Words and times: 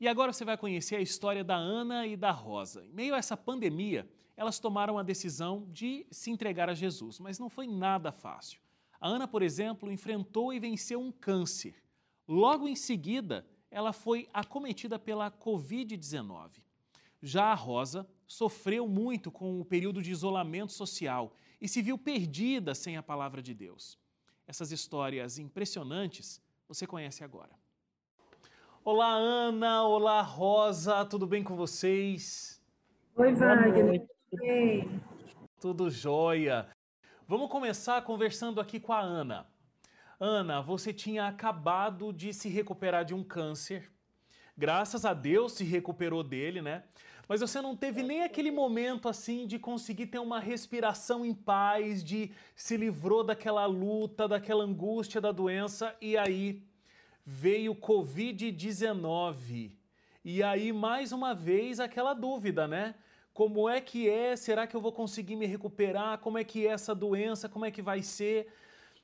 E 0.00 0.06
agora 0.06 0.32
você 0.32 0.44
vai 0.44 0.56
conhecer 0.56 0.96
a 0.96 1.00
história 1.00 1.42
da 1.42 1.56
Ana 1.56 2.06
e 2.06 2.16
da 2.16 2.30
Rosa. 2.30 2.84
Em 2.84 2.92
meio 2.92 3.14
a 3.14 3.18
essa 3.18 3.36
pandemia, 3.36 4.08
elas 4.36 4.60
tomaram 4.60 4.96
a 4.96 5.02
decisão 5.02 5.66
de 5.72 6.06
se 6.10 6.30
entregar 6.30 6.70
a 6.70 6.74
Jesus, 6.74 7.18
mas 7.18 7.38
não 7.38 7.50
foi 7.50 7.66
nada 7.66 8.12
fácil. 8.12 8.60
A 9.00 9.08
Ana, 9.08 9.26
por 9.26 9.42
exemplo, 9.42 9.90
enfrentou 9.90 10.52
e 10.52 10.60
venceu 10.60 11.00
um 11.00 11.10
câncer. 11.10 11.82
Logo 12.28 12.68
em 12.68 12.76
seguida, 12.76 13.44
ela 13.70 13.92
foi 13.92 14.28
acometida 14.32 14.98
pela 14.98 15.30
Covid-19. 15.30 16.62
Já 17.20 17.46
a 17.46 17.54
Rosa 17.54 18.08
sofreu 18.26 18.86
muito 18.86 19.32
com 19.32 19.60
o 19.60 19.64
período 19.64 20.00
de 20.00 20.12
isolamento 20.12 20.72
social 20.72 21.34
e 21.60 21.68
se 21.68 21.82
viu 21.82 21.98
perdida 21.98 22.74
sem 22.74 22.96
a 22.96 23.02
palavra 23.02 23.42
de 23.42 23.52
Deus. 23.52 23.98
Essas 24.46 24.70
histórias 24.70 25.38
impressionantes 25.38 26.40
você 26.68 26.86
conhece 26.86 27.24
agora. 27.24 27.58
Olá, 28.90 29.12
Ana. 29.12 29.82
Olá, 29.82 30.22
Rosa. 30.22 31.04
Tudo 31.04 31.26
bem 31.26 31.44
com 31.44 31.54
vocês? 31.54 32.58
Oi, 33.16 33.34
Wagner. 33.34 34.08
Tudo 35.60 35.90
jóia. 35.90 36.66
Vamos 37.26 37.50
começar 37.50 38.00
conversando 38.00 38.62
aqui 38.62 38.80
com 38.80 38.94
a 38.94 39.00
Ana. 39.02 39.46
Ana, 40.18 40.62
você 40.62 40.90
tinha 40.90 41.26
acabado 41.26 42.14
de 42.14 42.32
se 42.32 42.48
recuperar 42.48 43.04
de 43.04 43.12
um 43.12 43.22
câncer. 43.22 43.92
Graças 44.56 45.04
a 45.04 45.12
Deus 45.12 45.52
se 45.52 45.64
recuperou 45.64 46.24
dele, 46.24 46.62
né? 46.62 46.84
Mas 47.28 47.42
você 47.42 47.60
não 47.60 47.76
teve 47.76 48.02
nem 48.02 48.22
aquele 48.22 48.50
momento 48.50 49.06
assim 49.06 49.46
de 49.46 49.58
conseguir 49.58 50.06
ter 50.06 50.18
uma 50.18 50.40
respiração 50.40 51.26
em 51.26 51.34
paz, 51.34 52.02
de 52.02 52.32
se 52.56 52.74
livrou 52.74 53.22
daquela 53.22 53.66
luta, 53.66 54.26
daquela 54.26 54.64
angústia 54.64 55.20
da 55.20 55.30
doença 55.30 55.94
e 56.00 56.16
aí 56.16 56.66
veio 57.30 57.74
Covid-19. 57.74 59.70
E 60.24 60.42
aí, 60.42 60.72
mais 60.72 61.12
uma 61.12 61.34
vez, 61.34 61.78
aquela 61.78 62.14
dúvida, 62.14 62.66
né? 62.66 62.94
Como 63.34 63.68
é 63.68 63.82
que 63.82 64.08
é? 64.08 64.34
Será 64.34 64.66
que 64.66 64.74
eu 64.74 64.80
vou 64.80 64.92
conseguir 64.92 65.36
me 65.36 65.44
recuperar? 65.44 66.16
Como 66.20 66.38
é 66.38 66.44
que 66.44 66.66
é 66.66 66.70
essa 66.70 66.94
doença? 66.94 67.46
Como 67.46 67.66
é 67.66 67.70
que 67.70 67.82
vai 67.82 68.02
ser? 68.02 68.50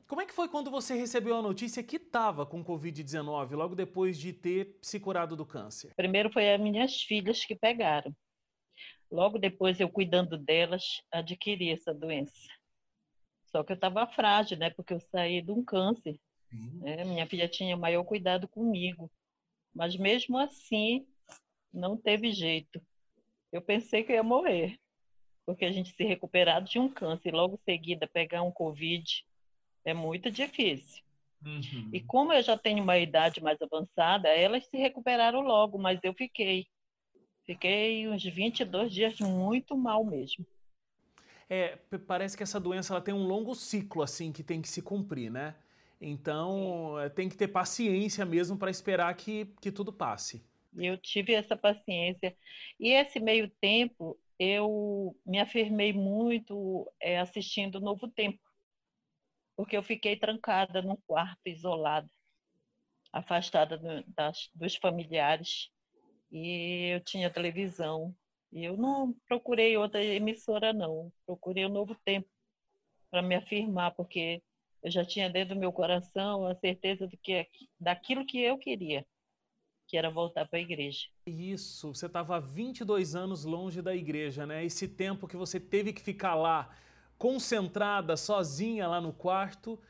Como 0.09 0.23
é 0.23 0.27
que 0.27 0.33
foi 0.33 0.49
quando 0.49 0.71
você 0.71 0.95
recebeu 0.95 1.37
a 1.37 1.43
notícia 1.43 1.83
que 1.83 1.97
estava 1.97 2.47
com 2.47 2.65
Covid-19, 2.65 3.51
logo 3.51 3.75
depois 3.75 4.19
de 4.19 4.33
ter 4.33 4.79
se 4.81 4.99
curado 4.99 5.37
do 5.37 5.45
câncer? 5.45 5.93
Primeiro 5.95 6.33
foi 6.33 6.51
as 6.51 6.59
minhas 6.59 7.03
filhas 7.03 7.45
que 7.45 7.55
pegaram. 7.55 8.11
Logo 9.11 9.39
depois, 9.39 9.79
eu 9.81 9.91
cuidando 9.91 10.39
delas, 10.39 11.03
adquiri 11.13 11.71
essa 11.71 11.93
doença. 11.93 12.49
Só 13.53 13.63
que 13.63 13.73
eu 13.73 13.77
estava 13.77 14.07
frágil, 14.07 14.57
né? 14.57 14.71
Porque 14.71 14.95
eu 14.95 15.01
saí 15.01 15.43
de 15.43 15.53
um 15.53 15.63
câncer. 15.63 16.19
Né? 16.81 17.05
Minha 17.05 17.27
filha 17.27 17.49
tinha 17.49 17.77
maior 17.77 18.05
cuidado 18.05 18.49
comigo. 18.49 19.11
Mas 19.75 19.97
mesmo 19.97 20.39
assim, 20.39 21.07
não 21.73 21.97
teve 21.97 22.33
jeito. 22.33 22.81
Eu 23.53 23.61
pensei 23.63 24.05
que 24.05 24.13
eu 24.13 24.17
ia 24.17 24.23
morrer. 24.23 24.79
Porque 25.47 25.65
a 25.65 25.73
gente 25.73 25.95
se 25.95 26.05
recuperar 26.05 26.63
de 26.63 26.79
um 26.79 26.89
câncer 26.89 27.29
e 27.29 27.33
logo 27.33 27.57
em 27.57 27.73
seguida 27.73 28.07
pegar 28.07 28.43
um 28.43 28.53
Covid 28.53 29.25
é 29.85 29.93
muito 29.93 30.31
difícil. 30.31 31.05
Uhum. 31.45 31.91
E 31.93 32.01
como 32.01 32.33
eu 32.33 32.43
já 32.43 32.57
tenho 32.57 32.83
uma 32.83 32.97
idade 32.97 33.43
mais 33.43 33.61
avançada, 33.61 34.29
elas 34.29 34.65
se 34.67 34.77
recuperaram 34.79 35.41
logo, 35.41 35.79
mas 35.79 36.01
eu 36.03 36.15
fiquei. 36.15 36.67
Fiquei 37.45 38.09
uns 38.09 38.25
22 38.25 38.91
dias 38.91 39.21
muito 39.21 39.77
mal 39.77 40.03
mesmo. 40.03 40.47
É, 41.49 41.77
parece 42.07 42.35
que 42.35 42.43
essa 42.43 42.59
doença 42.59 42.95
ela 42.95 43.03
tem 43.03 43.13
um 43.13 43.27
longo 43.27 43.55
ciclo 43.55 44.03
assim 44.03 44.33
que 44.33 44.43
tem 44.43 44.63
que 44.63 44.69
se 44.69 44.81
cumprir, 44.81 45.31
né? 45.31 45.55
Então, 46.07 47.01
é, 47.01 47.09
tem 47.09 47.31
que 47.31 47.37
ter 47.37 47.49
paciência 47.49 48.27
mesmo 48.27 48.59
para 48.59 48.71
esperar 48.71 49.15
que, 49.17 49.47
que 49.63 49.73
tudo 49.73 49.91
passe. 49.91 50.47
Eu 50.77 50.99
tive 50.99 51.33
essa 51.33 51.57
paciência. 51.57 52.37
E 52.79 52.91
esse 52.91 53.19
meio 53.19 53.49
tempo, 53.59 54.19
eu 54.39 55.17
me 55.25 55.41
afirmei 55.41 55.95
muito 55.95 56.93
é, 57.01 57.19
assistindo 57.19 57.81
Novo 57.81 58.07
Tempo, 58.07 58.39
porque 59.57 59.75
eu 59.75 59.83
fiquei 59.83 60.15
trancada 60.15 60.83
num 60.83 60.97
quarto, 61.07 61.41
isolada, 61.47 62.11
afastada 63.11 63.79
do, 63.79 64.05
das, 64.09 64.51
dos 64.55 64.77
familiares. 64.77 65.71
E 66.31 66.93
eu 66.97 67.01
tinha 67.01 67.31
televisão. 67.31 68.15
E 68.53 68.63
eu 68.63 68.77
não 68.77 69.15
procurei 69.27 69.75
outra 69.79 70.05
emissora, 70.05 70.71
não. 70.71 71.11
Procurei 71.25 71.65
o 71.65 71.71
Novo 71.71 71.97
Tempo 72.05 72.29
para 73.11 73.23
me 73.23 73.37
afirmar, 73.37 73.95
porque 73.95 74.43
eu 74.85 74.91
já 74.91 75.03
tinha 75.03 75.31
dentro 75.31 75.55
do 75.55 75.61
meu 75.61 75.73
coração 75.73 76.47
a 76.47 76.55
certeza 76.55 77.09
de 77.09 77.17
que 77.17 77.49
daquilo 77.81 78.27
que 78.27 78.39
eu 78.39 78.59
queria, 78.59 79.05
que 79.89 79.97
era 79.97 80.11
voltar 80.11 80.47
para 80.47 80.59
a 80.59 80.63
igreja. 80.63 81.07
Isso, 81.27 81.95
você 81.95 82.05
estava 82.05 82.39
22 82.39 83.15
anos 83.15 83.47
longe 83.47 83.81
da 83.81 83.97
igreja, 83.97 84.45
né? 84.45 84.63
Esse 84.63 84.87
tempo 84.87 85.27
que 85.27 85.39
você 85.39 85.59
teve 85.59 85.91
que 85.91 86.03
ficar 86.03 86.35
lá, 86.35 86.69
concentrada, 87.17 88.15
sozinha 88.15 88.87
lá 88.87 89.01
no 89.01 89.11
quarto, 89.11 89.81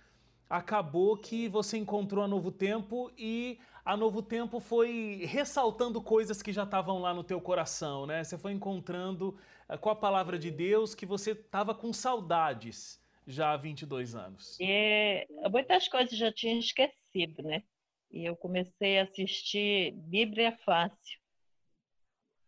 acabou 0.49 1.16
que 1.16 1.49
você 1.49 1.76
encontrou 1.76 2.22
a 2.22 2.28
Novo 2.28 2.53
Tempo 2.53 3.11
e 3.19 3.59
a 3.84 3.97
Novo 3.97 4.22
Tempo 4.22 4.61
foi 4.61 5.25
ressaltando 5.28 6.00
coisas 6.00 6.41
que 6.41 6.53
já 6.53 6.62
estavam 6.62 7.00
lá 7.00 7.12
no 7.12 7.25
teu 7.25 7.41
coração, 7.41 8.06
né? 8.06 8.22
Você 8.22 8.38
foi 8.38 8.53
encontrando 8.53 9.37
eh, 9.69 9.76
com 9.76 9.91
a 9.91 9.97
palavra 9.97 10.38
de 10.38 10.53
Deus 10.53 10.94
que 10.94 11.05
você 11.05 11.32
estava 11.32 11.75
com 11.75 11.93
saudades 11.93 13.03
já 13.27 13.53
há 13.53 13.57
22 13.57 14.15
anos? 14.15 14.59
É, 14.61 15.27
muitas 15.51 15.89
coisas 15.89 16.17
já 16.17 16.33
tinha 16.33 16.59
esquecido, 16.59 17.43
né? 17.43 17.62
E 18.11 18.25
eu 18.25 18.37
comecei 18.37 18.99
a 18.99 19.05
assistir 19.05 19.93
Bíblia 19.93 20.57
Fácil. 20.65 21.19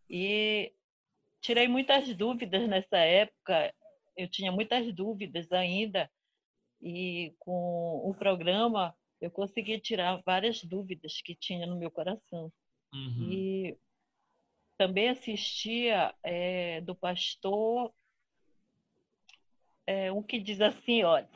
E 0.09 0.73
tirei 1.41 1.67
muitas 1.67 2.15
dúvidas 2.15 2.69
nessa 2.69 2.99
época. 2.99 3.75
Eu 4.17 4.29
tinha 4.29 4.53
muitas 4.53 4.95
dúvidas 4.95 5.51
ainda. 5.51 6.11
E 6.81 7.35
com 7.39 8.03
o 8.05 8.15
programa, 8.15 8.95
eu 9.21 9.31
consegui 9.31 9.81
tirar 9.81 10.23
várias 10.25 10.63
dúvidas 10.63 11.21
que 11.23 11.35
tinha 11.35 11.67
no 11.67 11.77
meu 11.77 11.91
coração. 11.91 12.53
Uhum. 12.93 13.29
E 13.31 13.79
também 14.77 15.09
assistia 15.09 16.15
é, 16.23 16.81
do 16.83 16.95
pastor 16.95 17.93
é, 19.87 20.11
um 20.13 20.23
que 20.23 20.41
diz 20.41 20.61
assim, 20.61 21.05
olha, 21.05 21.29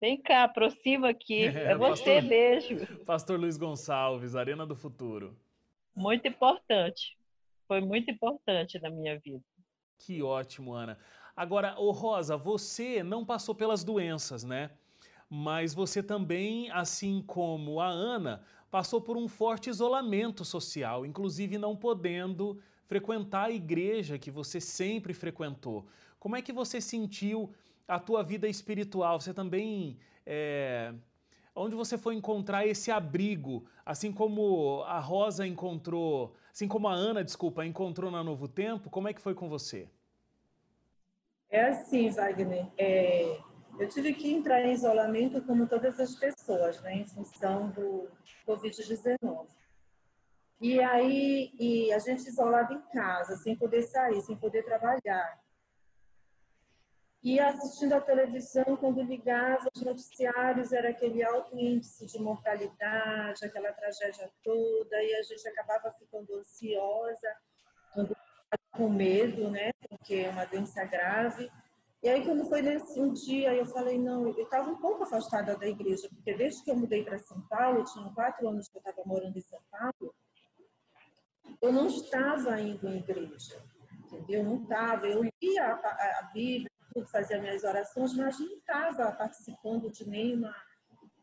vem 0.00 0.20
cá, 0.20 0.44
aproxima 0.44 1.08
aqui, 1.08 1.44
é, 1.44 1.46
é 1.72 1.76
você 1.76 2.14
pastor, 2.14 2.22
mesmo. 2.22 3.04
Pastor 3.04 3.40
Luiz 3.40 3.56
Gonçalves, 3.56 4.36
Arena 4.36 4.64
do 4.64 4.76
Futuro. 4.76 5.36
Muito 5.94 6.26
importante, 6.28 7.18
foi 7.66 7.80
muito 7.80 8.10
importante 8.10 8.78
na 8.80 8.90
minha 8.90 9.18
vida. 9.18 9.42
Que 9.98 10.22
ótimo, 10.22 10.72
Ana. 10.72 10.98
Agora, 11.36 11.78
ô 11.78 11.90
Rosa, 11.90 12.36
você 12.36 13.02
não 13.02 13.24
passou 13.24 13.54
pelas 13.54 13.82
doenças, 13.82 14.44
né? 14.44 14.70
Mas 15.28 15.74
você 15.74 16.02
também, 16.02 16.70
assim 16.70 17.22
como 17.26 17.80
a 17.80 17.88
Ana, 17.88 18.44
passou 18.70 19.00
por 19.00 19.16
um 19.16 19.26
forte 19.26 19.70
isolamento 19.70 20.44
social, 20.44 21.04
inclusive 21.06 21.58
não 21.58 21.74
podendo 21.74 22.60
frequentar 22.86 23.46
a 23.46 23.50
igreja 23.50 24.18
que 24.18 24.30
você 24.30 24.60
sempre 24.60 25.14
frequentou. 25.14 25.86
Como 26.24 26.36
é 26.36 26.40
que 26.40 26.54
você 26.54 26.80
sentiu 26.80 27.52
a 27.86 28.00
tua 28.00 28.22
vida 28.22 28.48
espiritual? 28.48 29.20
Você 29.20 29.34
também. 29.34 29.98
É, 30.24 30.94
onde 31.54 31.76
você 31.76 31.98
foi 31.98 32.14
encontrar 32.14 32.66
esse 32.66 32.90
abrigo, 32.90 33.66
assim 33.84 34.10
como 34.10 34.82
a 34.84 34.98
Rosa 35.00 35.46
encontrou, 35.46 36.34
assim 36.50 36.66
como 36.66 36.88
a 36.88 36.94
Ana, 36.94 37.22
desculpa, 37.22 37.66
encontrou 37.66 38.10
na 38.10 38.24
Novo 38.24 38.48
Tempo, 38.48 38.88
como 38.88 39.06
é 39.06 39.12
que 39.12 39.20
foi 39.20 39.34
com 39.34 39.50
você? 39.50 39.86
É 41.50 41.66
assim, 41.66 42.08
Wagner. 42.08 42.68
É, 42.78 43.38
eu 43.78 43.86
tive 43.90 44.14
que 44.14 44.32
entrar 44.32 44.64
em 44.64 44.72
isolamento 44.72 45.42
como 45.42 45.66
todas 45.66 46.00
as 46.00 46.14
pessoas, 46.14 46.80
né, 46.80 46.94
em 46.94 47.06
função 47.06 47.68
do 47.68 48.08
Covid-19. 48.48 49.46
E 50.58 50.80
aí, 50.80 51.52
e 51.60 51.92
a 51.92 51.98
gente 51.98 52.26
isolado 52.26 52.72
em 52.72 52.80
casa, 52.94 53.36
sem 53.36 53.54
poder 53.54 53.82
sair, 53.82 54.22
sem 54.22 54.34
poder 54.34 54.62
trabalhar. 54.64 55.44
E 57.24 57.40
assistindo 57.40 57.94
a 57.94 58.02
televisão, 58.02 58.76
quando 58.76 59.00
ligava 59.00 59.66
os 59.74 59.80
noticiários, 59.80 60.74
era 60.74 60.90
aquele 60.90 61.24
alto 61.24 61.58
índice 61.58 62.04
de 62.04 62.18
mortalidade, 62.18 63.46
aquela 63.46 63.72
tragédia 63.72 64.30
toda, 64.42 65.02
e 65.02 65.14
a 65.14 65.22
gente 65.22 65.48
acabava 65.48 65.90
ficando 65.98 66.34
ansiosa, 66.34 67.34
com 68.72 68.90
medo, 68.90 69.50
né? 69.50 69.70
Porque 69.88 70.16
é 70.16 70.28
uma 70.28 70.44
doença 70.44 70.84
grave. 70.84 71.50
E 72.02 72.10
aí, 72.10 72.22
quando 72.26 72.46
foi 72.46 72.60
nesse 72.60 73.00
um 73.00 73.14
dia, 73.14 73.54
eu 73.54 73.64
falei, 73.64 73.98
não, 73.98 74.26
eu 74.28 74.44
estava 74.44 74.68
um 74.68 74.76
pouco 74.76 75.04
afastada 75.04 75.56
da 75.56 75.66
igreja, 75.66 76.06
porque 76.10 76.34
desde 76.34 76.62
que 76.62 76.70
eu 76.70 76.76
mudei 76.76 77.02
para 77.04 77.18
São 77.20 77.40
Paulo, 77.48 77.84
tinha 77.84 78.06
quatro 78.10 78.46
anos 78.46 78.68
que 78.68 78.76
eu 78.76 78.80
estava 78.80 79.02
morando 79.06 79.38
em 79.38 79.40
São 79.40 79.60
Paulo, 79.70 80.14
eu 81.62 81.72
não 81.72 81.86
estava 81.86 82.60
indo 82.60 82.86
em 82.86 82.98
igreja, 82.98 83.64
entendeu? 84.04 84.44
Não 84.44 84.62
estava. 84.62 85.06
Eu 85.06 85.22
lia 85.22 85.64
a, 85.64 86.18
a 86.20 86.30
Bíblia, 86.34 86.73
tudo, 86.94 87.06
fazia 87.08 87.40
minhas 87.40 87.64
orações, 87.64 88.14
mas 88.14 88.38
não 88.38 88.56
estava 88.56 89.10
participando 89.12 89.90
de 89.90 90.08
nenhuma 90.08 90.54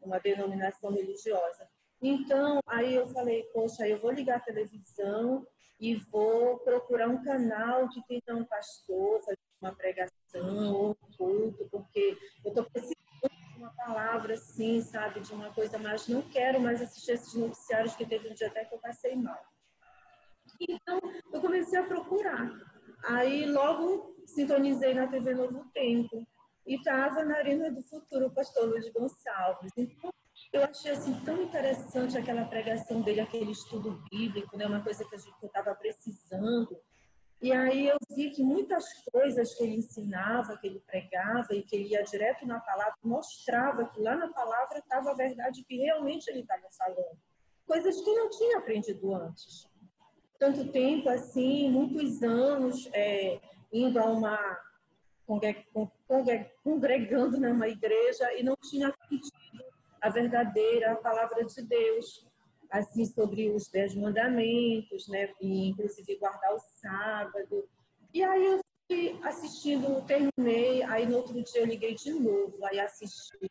uma 0.01 0.19
denominação 0.19 0.91
religiosa. 0.91 1.67
Então, 2.01 2.59
aí 2.67 2.95
eu 2.95 3.07
falei, 3.07 3.43
poxa, 3.53 3.87
eu 3.87 3.97
vou 3.97 4.11
ligar 4.11 4.37
a 4.37 4.41
televisão 4.41 5.45
e 5.79 5.95
vou 5.95 6.57
procurar 6.59 7.07
um 7.07 7.23
canal 7.23 7.87
que 7.89 8.01
tenha 8.07 8.37
um 8.37 8.43
pastor, 8.43 9.19
fazer 9.21 9.37
uma 9.61 9.73
pregação 9.73 10.73
ou 10.73 10.91
um 10.91 11.15
culto, 11.15 11.67
porque 11.69 12.17
eu 12.43 12.49
estou 12.49 12.65
precisando 12.65 12.95
de 13.29 13.57
uma 13.57 13.71
palavra 13.75 14.33
assim, 14.33 14.81
sabe, 14.81 15.19
de 15.19 15.31
uma 15.31 15.53
coisa 15.53 15.77
mais. 15.77 16.07
Não 16.07 16.23
quero 16.23 16.59
mais 16.59 16.81
assistir 16.81 17.11
esses 17.11 17.33
noticiários 17.35 17.95
que 17.95 18.05
teve 18.05 18.29
um 18.29 18.33
dia 18.33 18.47
até 18.47 18.65
que 18.65 18.73
eu 18.73 18.79
passei 18.79 19.15
mal. 19.15 19.39
Então, 20.59 20.99
eu 21.31 21.39
comecei 21.39 21.79
a 21.79 21.83
procurar. 21.83 22.51
Aí, 23.03 23.45
logo, 23.45 24.10
sintonizei 24.31 24.93
na 24.93 25.07
TV 25.07 25.33
Novo 25.33 25.65
Tempo 25.73 26.25
e 26.65 26.75
estava 26.75 27.23
na 27.23 27.37
Arena 27.37 27.71
do 27.71 27.81
Futuro 27.81 28.27
o 28.27 28.33
pastor 28.33 28.69
Luiz 28.69 28.91
Gonçalves. 28.91 29.71
Então, 29.77 30.11
eu 30.53 30.63
achei 30.63 30.91
assim 30.91 31.13
tão 31.25 31.41
interessante 31.41 32.17
aquela 32.17 32.45
pregação 32.45 33.01
dele, 33.01 33.21
aquele 33.21 33.51
estudo 33.51 34.01
bíblico, 34.11 34.57
né? 34.57 34.65
Uma 34.65 34.83
coisa 34.83 35.05
que 35.05 35.15
eu 35.15 35.47
estava 35.47 35.73
precisando. 35.75 36.77
E 37.41 37.51
aí 37.51 37.87
eu 37.87 37.97
vi 38.15 38.29
que 38.29 38.43
muitas 38.43 38.85
coisas 39.11 39.55
que 39.55 39.63
ele 39.63 39.77
ensinava, 39.77 40.57
que 40.57 40.67
ele 40.67 40.79
pregava 40.85 41.55
e 41.55 41.63
que 41.63 41.75
ele 41.75 41.89
ia 41.89 42.03
direto 42.03 42.45
na 42.45 42.59
palavra, 42.59 42.93
mostrava 43.03 43.85
que 43.85 43.99
lá 43.99 44.15
na 44.15 44.27
palavra 44.27 44.77
estava 44.77 45.11
a 45.11 45.15
verdade 45.15 45.63
que 45.63 45.77
realmente 45.77 46.27
ele 46.27 46.41
estava 46.41 46.67
falando. 46.77 47.17
Coisas 47.65 47.99
que 47.99 48.13
não 48.13 48.29
tinha 48.29 48.59
aprendido 48.59 49.15
antes. 49.15 49.67
Tanto 50.37 50.71
tempo 50.71 51.09
assim, 51.09 51.69
muitos 51.71 52.21
anos 52.21 52.87
é, 52.93 53.39
indo 53.71 53.99
a 53.99 54.05
uma 54.05 54.37
congregando 56.63 57.39
numa 57.39 57.67
igreja 57.67 58.33
e 58.37 58.43
não 58.43 58.55
tinha 58.69 58.89
aprendido 58.89 59.63
a 60.01 60.09
verdadeira 60.09 60.95
palavra 60.95 61.45
de 61.45 61.61
Deus, 61.61 62.27
assim 62.69 63.05
sobre 63.05 63.49
os 63.49 63.69
dez 63.69 63.95
mandamentos, 63.95 65.07
né? 65.07 65.31
E, 65.39 65.69
inclusive 65.69 66.17
guardar 66.17 66.53
o 66.53 66.59
sábado. 66.59 67.69
E 68.13 68.23
aí 68.23 68.45
eu 68.45 68.59
fui 68.87 69.19
assistindo, 69.23 70.05
terminei, 70.05 70.83
aí 70.83 71.05
no 71.05 71.17
outro 71.17 71.41
dia 71.41 71.61
eu 71.61 71.65
liguei 71.65 71.93
de 71.93 72.11
novo, 72.11 72.65
aí 72.65 72.79
assisti. 72.79 73.49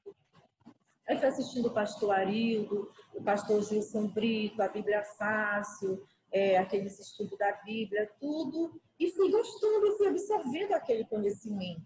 Aí 1.08 1.18
fui 1.18 1.28
assistindo 1.28 1.68
o 1.68 1.74
pastor 1.74 2.10
Arildo, 2.12 2.90
o 3.14 3.22
pastor 3.22 3.62
Gilson 3.62 4.08
Brito, 4.08 4.62
a 4.62 4.68
Bíblia 4.68 5.02
Fácil, 5.02 6.04
é, 6.32 6.56
aqueles 6.58 6.98
estudos 6.98 7.38
da 7.38 7.52
Bíblia, 7.64 8.10
tudo, 8.20 8.80
e 9.00 9.10
fui 9.12 9.30
gostando, 9.30 9.96
fui 9.96 10.08
absorvendo 10.08 10.72
aquele 10.74 11.06
conhecimento. 11.06 11.82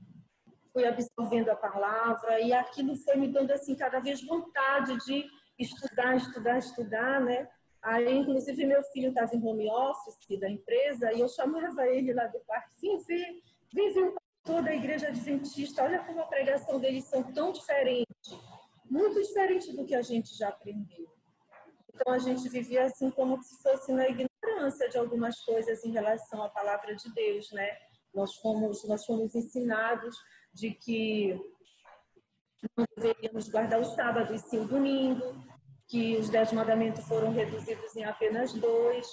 Fui 0.73 0.85
absorvendo 0.85 1.49
a 1.51 1.55
palavra 1.55 2.41
e 2.41 2.53
aquilo 2.53 2.97
foi 2.97 3.15
me 3.15 3.29
dando 3.29 3.53
assim 3.53 3.77
cada 3.77 4.01
vez 4.01 4.21
vontade 4.27 4.99
de 5.07 5.25
estudar, 5.57 6.17
estudar, 6.17 6.59
estudar, 6.59 7.21
né? 7.21 7.49
Aí, 7.81 8.17
inclusive, 8.17 8.67
meu 8.67 8.83
filho 8.85 9.11
estava 9.11 9.37
em 9.37 9.47
home 9.47 9.71
office 9.71 10.41
da 10.41 10.51
empresa 10.51 11.13
e 11.13 11.21
eu 11.21 11.29
chamava 11.29 11.87
ele 11.87 12.13
lá 12.13 12.27
do 12.27 12.41
quarto, 12.41 12.75
vem 12.81 12.99
ver, 12.99 13.43
vem 13.73 13.93
ver 13.93 14.03
o 14.09 14.15
pastor 14.15 14.65
da 14.65 14.75
igreja 14.75 15.09
adventista, 15.09 15.85
olha 15.85 16.03
como 16.03 16.21
a 16.21 16.27
pregação 16.27 16.81
deles 16.81 17.05
são 17.05 17.23
tão 17.23 17.53
diferente, 17.53 18.09
muito 18.91 19.23
diferente 19.23 19.71
do 19.77 19.85
que 19.85 19.95
a 19.95 20.03
gente 20.03 20.37
já 20.37 20.49
aprendeu. 20.49 21.07
Então, 21.95 22.13
a 22.13 22.19
gente 22.19 22.49
vivia 22.49 22.87
assim 22.87 23.11
como 23.11 23.41
se 23.41 23.63
fosse 23.63 23.93
na 23.93 24.09
ignorância 24.45 24.89
de 24.89 24.99
algumas 24.99 25.41
coisas 25.41 25.85
em 25.85 25.91
relação 25.91 26.43
à 26.43 26.49
palavra 26.49 26.95
de 26.95 27.13
Deus, 27.13 27.51
né? 27.53 27.77
Nós 28.15 28.35
fomos, 28.37 28.87
nós 28.87 29.05
fomos 29.05 29.35
ensinados 29.35 30.17
de 30.53 30.71
que 30.71 31.41
não 32.77 32.87
deveríamos 32.97 33.49
guardar 33.49 33.81
o 33.81 33.85
sábado 33.85 34.35
e 34.35 34.39
sim 34.39 34.59
o 34.59 34.67
domingo, 34.67 35.35
que 35.87 36.17
os 36.17 36.31
dez 36.31 36.53
mandamentos 36.53 37.05
foram 37.07 37.33
reduzidos 37.33 37.95
em 37.97 38.05
apenas 38.05 38.53
dois. 38.53 39.07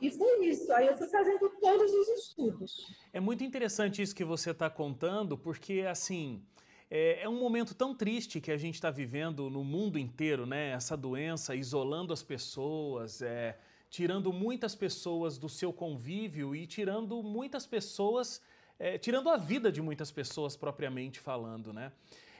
E 0.00 0.10
foi 0.10 0.46
isso. 0.46 0.70
Aí 0.72 0.86
eu 0.86 0.96
fui 0.96 1.06
fazendo 1.08 1.48
todos 1.60 1.92
os 1.92 2.08
estudos. 2.08 2.72
É 3.12 3.20
muito 3.20 3.44
interessante 3.44 4.02
isso 4.02 4.14
que 4.14 4.24
você 4.24 4.50
está 4.50 4.68
contando, 4.68 5.38
porque 5.38 5.84
assim. 5.88 6.44
É, 6.90 7.22
é, 7.22 7.28
um 7.28 7.40
momento 7.40 7.74
tão 7.74 7.94
triste 7.94 8.40
que 8.42 8.52
a 8.52 8.58
gente 8.58 8.74
está 8.74 8.90
vivendo 8.90 9.48
no 9.48 9.64
mundo 9.64 9.98
inteiro, 9.98 10.44
né? 10.44 10.70
Essa 10.72 10.96
doença 10.96 11.54
isolando 11.54 12.12
as 12.12 12.22
pessoas, 12.22 13.22
é, 13.22 13.58
tirando 13.94 14.32
muitas 14.32 14.74
pessoas 14.74 15.38
do 15.38 15.48
seu 15.48 15.72
convívio 15.72 16.52
e 16.52 16.66
tirando 16.66 17.22
muitas 17.22 17.64
pessoas, 17.64 18.42
é, 18.76 18.98
tirando 18.98 19.30
a 19.30 19.36
vida 19.36 19.70
de 19.70 19.80
muitas 19.80 20.10
pessoas 20.10 20.56
propriamente 20.56 21.20
falando, 21.20 21.72
né? 21.72 21.92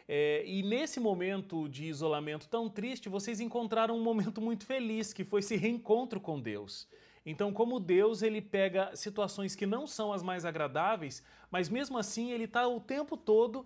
É, 0.09 0.43
e 0.45 0.65
nesse 0.65 0.99
momento 0.99 1.69
de 1.69 1.85
isolamento 1.85 2.49
tão 2.49 2.69
triste, 2.69 3.09
vocês 3.09 3.39
encontraram 3.39 3.97
um 3.97 4.03
momento 4.03 4.41
muito 4.41 4.67
feliz, 4.67 5.13
que 5.13 5.23
foi 5.23 5.39
esse 5.39 5.55
reencontro 5.55 6.21
com 6.21 6.41
Deus. 6.41 6.89
Então, 7.25 7.53
como 7.53 7.79
Deus, 7.79 8.21
ele 8.21 8.43
pega 8.43 8.91
situações 8.97 9.55
que 9.55 9.65
não 9.65 9.87
são 9.87 10.13
as 10.13 10.25
mais 10.25 10.45
agradáveis, 10.45 11.23
mas 11.53 11.69
mesmo 11.69 11.97
assim 11.97 12.33
ele 12.33 12.47
está 12.47 12.67
o 12.67 12.81
tempo 12.81 13.17
todo 13.17 13.65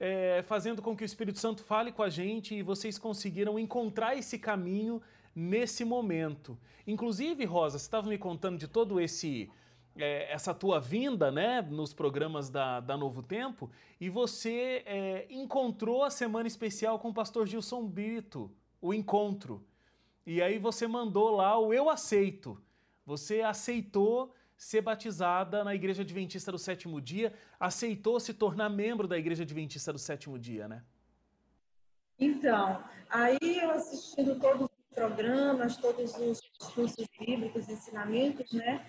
é, 0.00 0.42
fazendo 0.42 0.82
com 0.82 0.96
que 0.96 1.04
o 1.04 1.06
Espírito 1.06 1.38
Santo 1.38 1.62
fale 1.62 1.92
com 1.92 2.02
a 2.02 2.10
gente 2.10 2.56
e 2.56 2.62
vocês 2.62 2.98
conseguiram 2.98 3.60
encontrar 3.60 4.16
esse 4.16 4.40
caminho 4.40 5.00
nesse 5.38 5.84
momento. 5.84 6.58
Inclusive, 6.86 7.44
Rosa, 7.44 7.78
você 7.78 7.84
estava 7.84 8.08
me 8.08 8.18
contando 8.18 8.58
de 8.58 8.66
todo 8.66 9.00
esse 9.00 9.50
é, 9.96 10.32
essa 10.32 10.54
tua 10.54 10.80
vinda 10.80 11.30
né, 11.30 11.60
nos 11.62 11.92
programas 11.92 12.50
da, 12.50 12.80
da 12.80 12.96
Novo 12.96 13.22
Tempo 13.22 13.70
e 14.00 14.08
você 14.08 14.82
é, 14.86 15.26
encontrou 15.30 16.04
a 16.04 16.10
semana 16.10 16.46
especial 16.46 16.98
com 16.98 17.08
o 17.08 17.14
pastor 17.14 17.46
Gilson 17.46 17.84
Brito, 17.86 18.50
o 18.80 18.94
encontro. 18.94 19.64
E 20.26 20.42
aí 20.42 20.58
você 20.58 20.86
mandou 20.86 21.30
lá 21.30 21.58
o 21.58 21.72
Eu 21.72 21.88
Aceito. 21.88 22.60
Você 23.04 23.40
aceitou 23.40 24.34
ser 24.56 24.82
batizada 24.82 25.62
na 25.64 25.74
Igreja 25.74 26.02
Adventista 26.02 26.50
do 26.50 26.58
Sétimo 26.58 27.00
Dia, 27.00 27.32
aceitou 27.58 28.18
se 28.18 28.34
tornar 28.34 28.68
membro 28.68 29.06
da 29.06 29.16
Igreja 29.16 29.44
Adventista 29.44 29.92
do 29.92 29.98
Sétimo 29.98 30.38
Dia, 30.38 30.66
né? 30.66 30.82
Então, 32.18 32.82
aí 33.08 33.38
eu 33.40 33.70
assistindo 33.70 34.38
todos 34.40 34.62
os 34.62 34.67
programas, 34.98 35.76
todos 35.76 36.12
os 36.16 36.40
cursos 36.74 37.06
bíblicos, 37.20 37.68
ensinamentos, 37.68 38.50
né? 38.52 38.84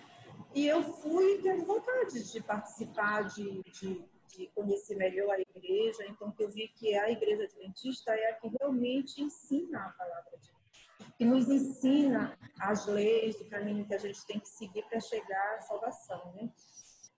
E 0.52 0.66
eu 0.66 0.82
fui 0.82 1.40
tendo 1.40 1.64
vontade 1.64 2.32
de 2.32 2.42
participar, 2.42 3.22
de, 3.28 3.62
de, 3.62 4.04
de, 4.26 4.46
conhecer 4.48 4.96
melhor 4.96 5.30
a 5.30 5.40
igreja. 5.40 6.04
Então, 6.08 6.34
eu 6.40 6.50
vi 6.50 6.66
que 6.68 6.96
a 6.96 7.08
igreja 7.10 7.44
adventista 7.44 8.12
é 8.12 8.30
a 8.30 8.34
que 8.34 8.48
realmente 8.58 9.22
ensina 9.22 9.78
a 9.86 9.90
palavra 9.90 10.36
de 10.38 10.48
Deus. 10.48 11.14
Que 11.16 11.24
nos 11.24 11.48
ensina 11.48 12.36
as 12.58 12.86
leis, 12.86 13.40
o 13.40 13.48
caminho 13.48 13.86
que 13.86 13.94
a 13.94 13.98
gente 13.98 14.26
tem 14.26 14.40
que 14.40 14.48
seguir 14.48 14.82
para 14.88 14.98
chegar 14.98 15.56
à 15.56 15.60
salvação, 15.60 16.32
né? 16.34 16.50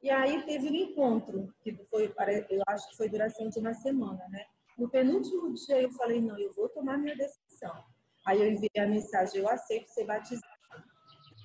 E 0.03 0.11
aí 0.11 0.43
teve 0.43 0.69
um 0.69 0.75
encontro, 0.75 1.55
que 1.63 1.73
foi, 1.89 2.13
eu 2.51 2.63
acho 2.67 2.91
que 2.91 2.97
foi 2.97 3.09
duração 3.09 3.49
de 3.49 3.59
uma 3.59 3.73
semana, 3.73 4.29
né? 4.29 4.45
No 4.77 4.91
penúltimo 4.91 5.55
dia 5.55 5.81
eu 5.81 5.91
falei, 5.93 6.21
não, 6.21 6.39
eu 6.39 6.53
vou 6.53 6.69
tomar 6.69 6.99
minha 6.99 7.17
decisão. 7.17 7.83
Aí 8.25 8.41
eu 8.41 8.51
enviei 8.51 8.71
a 8.79 8.87
mensagem, 8.87 9.41
eu 9.41 9.49
aceito 9.49 9.89
ser 9.89 10.05
batizado 10.05 10.53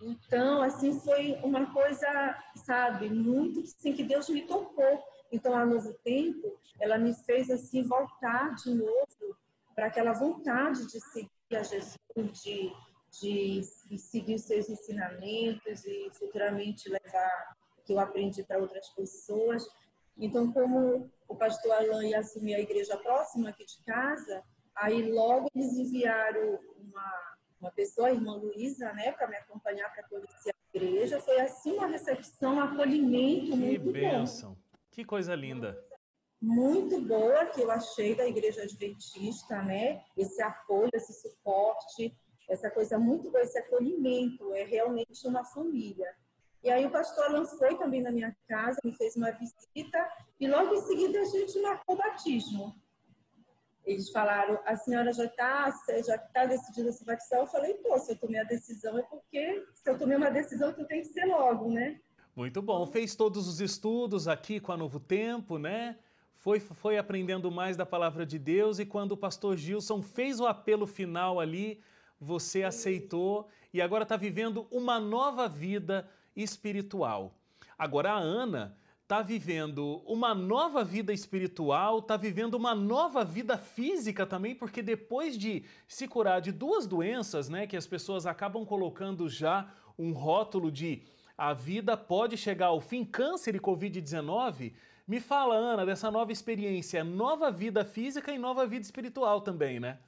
então, 0.01 0.61
assim, 0.61 0.99
foi 0.99 1.33
uma 1.43 1.73
coisa, 1.73 2.07
sabe, 2.55 3.09
muito 3.09 3.61
assim, 3.61 3.93
que 3.93 4.03
Deus 4.03 4.29
me 4.29 4.45
tocou. 4.45 5.03
Então, 5.31 5.55
a 5.55 5.65
Novo 5.65 5.93
Tempo, 6.03 6.57
ela 6.79 6.97
me 6.97 7.13
fez, 7.13 7.49
assim, 7.49 7.81
voltar 7.81 8.53
de 8.55 8.73
novo 8.73 9.35
para 9.75 9.87
aquela 9.87 10.13
vontade 10.13 10.85
de 10.87 10.99
seguir 11.11 11.31
a 11.51 11.63
Jesus, 11.63 11.97
de, 12.43 12.71
de, 13.19 13.61
de 13.89 13.97
seguir 13.97 14.35
os 14.35 14.43
seus 14.43 14.69
ensinamentos 14.69 15.85
e 15.85 16.09
futuramente 16.13 16.89
levar 16.89 17.57
o 17.77 17.81
que 17.83 17.93
eu 17.93 17.99
aprendi 17.99 18.43
para 18.43 18.59
outras 18.59 18.89
pessoas. 18.89 19.67
Então, 20.17 20.51
como 20.51 21.09
o 21.27 21.35
pastor 21.35 21.71
Alain 21.71 22.09
ia 22.09 22.19
assumir 22.19 22.55
a 22.55 22.59
igreja 22.59 22.97
próxima 22.97 23.49
aqui 23.49 23.65
de 23.65 23.83
casa, 23.83 24.43
aí 24.77 25.11
logo 25.11 25.49
eles 25.55 25.73
enviaram 25.73 26.59
uma 26.77 27.37
uma 27.59 27.71
pessoa, 27.71 28.07
a 28.07 28.13
irmã 28.13 28.35
Luísa, 28.35 28.91
né, 28.93 29.11
para 29.11 29.27
me 29.27 29.35
acompanhar 29.35 29.91
para 29.91 30.07
conhecer 30.07 30.51
a 30.51 30.77
igreja. 30.77 31.19
Foi 31.19 31.39
assim 31.39 31.73
uma 31.73 31.87
recepção, 31.87 32.55
um 32.55 32.61
acolhimento 32.61 33.51
que 33.51 33.55
muito 33.55 33.91
bênção. 33.91 34.51
bom. 34.51 34.57
Que 34.91 35.03
coisa 35.03 35.35
linda. 35.35 35.77
Muito 36.39 37.01
boa 37.01 37.47
que 37.47 37.61
eu 37.61 37.71
achei 37.71 38.15
da 38.15 38.27
igreja 38.27 38.61
adventista, 38.61 39.61
né? 39.63 40.03
Esse 40.15 40.41
apoio, 40.41 40.89
esse 40.93 41.13
suporte, 41.13 42.15
essa 42.47 42.69
coisa 42.69 42.97
muito 42.99 43.31
boa, 43.31 43.43
esse 43.43 43.57
acolhimento, 43.57 44.53
é 44.53 44.63
realmente 44.63 45.27
uma 45.27 45.43
família. 45.43 46.13
E 46.63 46.69
aí 46.69 46.85
o 46.85 46.91
pastor 46.91 47.25
Alan 47.25 47.45
foi 47.45 47.75
também 47.77 48.01
na 48.01 48.11
minha 48.11 48.35
casa, 48.47 48.79
me 48.83 48.91
fez 48.91 49.15
uma 49.15 49.31
visita 49.31 50.09
e 50.39 50.47
logo 50.47 50.75
em 50.75 50.81
seguida 50.81 51.21
a 51.21 51.25
gente 51.25 51.59
marcou 51.59 51.95
o 51.95 51.97
batismo. 51.97 52.75
Eles 53.87 54.09
falaram, 54.09 54.59
a 54.65 54.75
senhora 54.75 55.13
já 55.13 55.23
está 55.23 55.73
já 56.05 56.17
tá 56.17 56.45
decidida 56.45 56.91
se 56.91 57.05
batizar? 57.05 57.39
Eu 57.39 57.47
falei, 57.47 57.73
pô, 57.75 57.97
se 57.97 58.11
eu 58.11 58.17
tomei 58.17 58.41
a 58.41 58.43
decisão 58.43 58.97
é 58.97 59.01
porque 59.03 59.65
se 59.73 59.89
eu 59.89 59.97
tomei 59.97 60.17
uma 60.17 60.29
decisão, 60.29 60.71
então 60.71 60.83
tem 60.83 61.01
que 61.01 61.07
ser 61.07 61.23
logo, 61.23 61.71
né? 61.71 61.97
Muito 62.35 62.61
bom. 62.61 62.85
Fez 62.85 63.15
todos 63.15 63.47
os 63.47 63.61
estudos 63.61 64.27
aqui 64.27 64.59
com 64.59 64.73
a 64.73 64.77
Novo 64.77 64.99
Tempo, 64.99 65.57
né? 65.57 65.97
Foi, 66.35 66.59
foi 66.59 66.97
aprendendo 66.97 67.49
mais 67.49 67.77
da 67.77 67.85
palavra 67.85 68.25
de 68.25 68.37
Deus 68.37 68.77
e 68.77 68.85
quando 68.85 69.13
o 69.13 69.17
pastor 69.17 69.55
Gilson 69.55 70.01
fez 70.01 70.41
o 70.41 70.45
apelo 70.45 70.85
final 70.85 71.39
ali, 71.39 71.81
você 72.19 72.63
aceitou 72.63 73.47
e 73.73 73.81
agora 73.81 74.03
está 74.03 74.17
vivendo 74.17 74.67
uma 74.69 74.99
nova 74.99 75.47
vida 75.47 76.09
espiritual. 76.35 77.33
Agora 77.77 78.11
a 78.11 78.17
Ana 78.17 78.75
está 79.07 79.21
vivendo 79.21 80.03
uma 80.05 80.35
nova 80.35 80.83
vida 80.83 81.13
espiritual, 81.13 81.99
está 81.99 82.17
vivendo 82.17 82.55
uma 82.55 82.75
nova 82.75 83.23
vida 83.23 83.57
física 83.57 84.27
também, 84.27 84.53
porque 84.53 84.81
depois 84.81 85.37
de 85.37 85.63
se 85.87 86.09
curar 86.09 86.41
de 86.41 86.51
duas 86.51 86.85
doenças, 86.85 87.47
né, 87.47 87.65
que 87.65 87.77
as 87.77 87.87
pessoas 87.87 88.25
acabam 88.25 88.65
colocando 88.65 89.29
já 89.29 89.73
um 89.97 90.11
rótulo 90.11 90.69
de 90.69 91.03
a 91.37 91.53
vida 91.53 91.95
pode 91.95 92.35
chegar 92.35 92.65
ao 92.65 92.81
fim, 92.81 93.05
câncer 93.05 93.55
e 93.55 93.61
Covid-19. 93.61 94.73
Me 95.07 95.21
fala, 95.21 95.55
Ana, 95.55 95.85
dessa 95.85 96.11
nova 96.11 96.33
experiência, 96.33 97.01
nova 97.01 97.49
vida 97.49 97.85
física 97.85 98.33
e 98.33 98.37
nova 98.37 98.67
vida 98.67 98.83
espiritual 98.83 99.39
também, 99.39 99.79
né? 99.79 100.01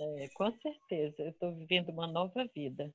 É, 0.00 0.28
com 0.34 0.50
certeza, 0.58 1.14
eu 1.22 1.28
estou 1.28 1.54
vivendo 1.54 1.90
uma 1.90 2.08
nova 2.08 2.44
vida. 2.52 2.92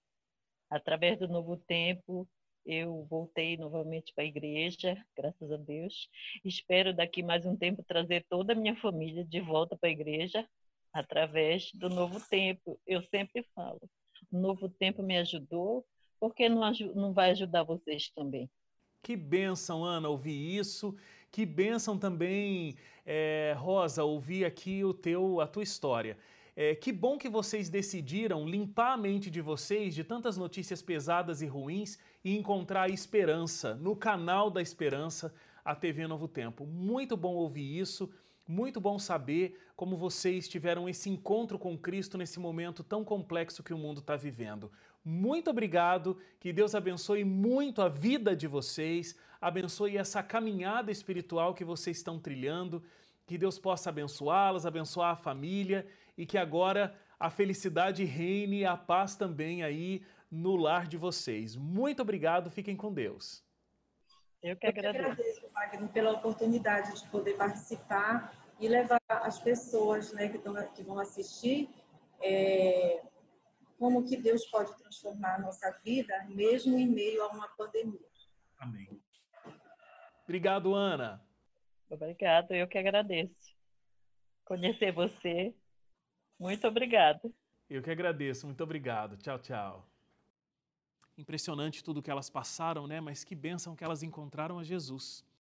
Através 0.70 1.18
do 1.18 1.30
novo 1.30 1.56
tempo, 1.56 2.28
eu 2.68 3.08
voltei 3.10 3.56
novamente 3.56 4.14
para 4.14 4.26
a 4.26 4.28
igreja, 4.28 5.02
graças 5.16 5.50
a 5.50 5.56
Deus. 5.56 6.10
Espero 6.44 6.94
daqui 6.94 7.24
mais 7.24 7.46
um 7.46 7.56
tempo 7.56 7.82
trazer 7.82 8.26
toda 8.30 8.52
a 8.52 8.56
minha 8.56 8.76
família 8.76 9.24
de 9.24 9.40
volta 9.40 9.78
para 9.78 9.88
a 9.88 9.92
igreja 9.92 10.46
através 10.92 11.72
do 11.74 11.90
novo 11.90 12.20
tempo. 12.30 12.78
Eu 12.86 13.02
sempre 13.04 13.44
falo, 13.56 13.80
o 14.30 14.38
novo 14.38 14.68
tempo 14.68 15.02
me 15.02 15.18
ajudou, 15.18 15.86
porque 16.20 16.50
não, 16.50 16.70
não 16.94 17.14
vai 17.14 17.32
ajudar 17.32 17.64
vocês 17.64 18.10
também? 18.10 18.50
Que 19.02 19.16
bênção, 19.16 19.86
Ana, 19.86 20.10
ouvir 20.10 20.58
isso. 20.58 20.94
Que 21.32 21.46
bênção 21.46 21.98
também, 21.98 22.76
é, 23.06 23.56
Rosa, 23.58 24.04
ouvir 24.04 24.44
aqui 24.44 24.84
o 24.84 24.94
teu, 24.94 25.40
a 25.40 25.48
tua 25.48 25.64
história. 25.64 26.18
É, 26.60 26.74
que 26.74 26.92
bom 26.92 27.20
que 27.20 27.30
vocês 27.30 27.70
decidiram 27.70 28.48
limpar 28.48 28.94
a 28.94 28.98
mente 28.98 29.30
de 29.30 29.42
vocês 29.42 29.94
de 29.94 30.04
tantas 30.04 30.38
notícias 30.38 30.82
pesadas 30.82 31.44
e 31.44 31.46
ruins 31.46 32.00
e 32.26 32.36
encontrar 32.36 32.90
esperança 32.90 33.76
no 33.76 33.96
canal 33.96 34.50
da 34.50 34.60
Esperança, 34.60 35.32
a 35.64 35.76
TV 35.76 36.08
Novo 36.08 36.28
Tempo. 36.28 36.66
Muito 36.66 37.16
bom 37.16 37.36
ouvir 37.36 37.78
isso, 37.78 38.12
muito 38.48 38.82
bom 38.82 38.98
saber 38.98 39.60
como 39.76 39.96
vocês 39.96 40.48
tiveram 40.48 40.90
esse 40.90 41.12
encontro 41.12 41.60
com 41.60 41.78
Cristo 41.78 42.18
nesse 42.18 42.40
momento 42.40 42.84
tão 42.84 43.04
complexo 43.04 43.62
que 43.62 43.72
o 43.72 43.78
mundo 43.78 44.00
está 44.00 44.16
vivendo. 44.16 44.72
Muito 45.06 45.52
obrigado, 45.52 46.18
que 46.40 46.52
Deus 46.52 46.74
abençoe 46.74 47.24
muito 47.24 47.84
a 47.84 47.88
vida 47.88 48.36
de 48.36 48.48
vocês, 48.48 49.16
abençoe 49.40 49.96
essa 49.96 50.24
caminhada 50.24 50.92
espiritual 50.92 51.54
que 51.54 51.64
vocês 51.64 51.98
estão 51.98 52.18
trilhando, 52.18 52.82
que 53.28 53.38
Deus 53.38 53.60
possa 53.60 53.90
abençoá-las, 53.90 54.66
abençoar 54.66 55.12
a 55.12 55.16
família 55.16 55.86
e 56.18 56.26
que 56.26 56.38
agora 56.38 56.98
a 57.20 57.30
felicidade 57.30 58.06
reine 58.06 58.60
e 58.60 58.66
a 58.66 58.78
paz 58.78 59.16
também 59.16 59.64
aí 59.64 60.02
no 60.32 60.56
lar 60.56 60.88
de 60.88 60.98
vocês. 60.98 61.56
Muito 61.56 62.02
obrigado, 62.02 62.50
fiquem 62.50 62.76
com 62.76 62.94
Deus. 62.94 63.44
Eu 64.42 64.56
que 64.56 64.66
agradeço. 64.66 64.98
Eu 64.98 65.04
que 65.04 65.12
agradeço, 65.12 65.50
Wagner, 65.54 65.90
pela 65.90 66.12
oportunidade 66.14 67.02
de 67.02 67.08
poder 67.10 67.36
participar 67.36 68.34
e 68.60 68.68
levar 68.70 69.02
as 69.10 69.40
pessoas 69.40 70.14
né, 70.14 70.30
que, 70.30 70.40
que 70.74 70.84
vão 70.84 70.98
assistir 70.98 71.70
é, 72.22 73.04
como 73.78 74.06
que 74.06 74.16
Deus 74.16 74.46
pode 74.46 74.76
transformar 74.78 75.36
a 75.36 75.40
nossa 75.40 75.70
vida, 75.84 76.26
mesmo 76.30 76.78
em 76.78 76.88
meio 76.88 77.24
a 77.24 77.28
uma 77.28 77.48
pandemia. 77.50 78.08
Amém. 78.58 79.02
Obrigado, 80.24 80.74
Ana. 80.74 81.27
Obrigado, 81.90 82.52
eu 82.52 82.68
que 82.68 82.78
agradeço. 82.78 83.56
Conhecer 84.44 84.92
você 84.92 85.54
muito 86.40 86.68
obrigada. 86.68 87.32
Eu 87.70 87.82
que 87.82 87.90
agradeço. 87.90 88.46
Muito 88.46 88.64
obrigado. 88.64 89.18
Tchau, 89.18 89.40
tchau. 89.40 89.88
Impressionante 91.18 91.84
tudo 91.84 92.02
que 92.02 92.12
elas 92.12 92.30
passaram, 92.30 92.86
né? 92.86 93.02
Mas 93.02 93.24
que 93.24 93.36
bênção 93.36 93.76
que 93.76 93.84
elas 93.84 94.04
encontraram 94.04 94.60
a 94.60 94.64
Jesus. 94.64 95.26